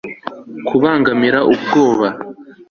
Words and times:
Kubangamira 0.67 1.39
ubwoba 1.53 2.07